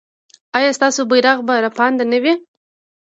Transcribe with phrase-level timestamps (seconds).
[0.57, 2.33] ایا ستاسو بیرغ به رپانده نه وي؟